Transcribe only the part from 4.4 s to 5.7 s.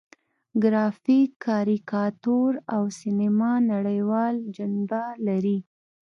جنبه لري.